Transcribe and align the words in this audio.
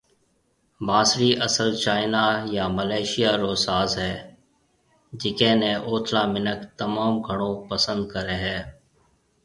بانسري 0.85 1.27
اصل 1.47 1.69
چائينا 1.83 2.23
يا 2.55 2.65
ملائيشيا 2.77 3.31
رو 3.43 3.51
ساز 3.65 3.91
ھيَََ 4.03 4.13
جڪي 5.21 5.51
ني 5.61 5.71
اوٿلا 5.87 6.23
منک 6.33 6.59
تموم 6.79 7.13
گھڻو 7.27 7.51
پسند 7.69 8.01
ڪري 8.13 8.37
ھيَََ 8.45 8.57